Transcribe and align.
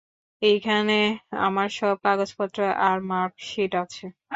এইখানে 0.41 0.97
আমার 1.41 1.69
সব 1.79 1.95
কাগজপত্র, 2.05 2.59
আর 2.87 2.97
মার্কশীট 3.09 3.71
আছে। 3.83 4.05